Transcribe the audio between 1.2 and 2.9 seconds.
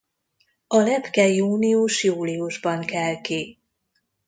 június–júliusban